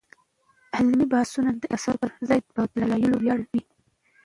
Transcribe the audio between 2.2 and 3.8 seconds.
ځای په دلایلو ولاړ وي.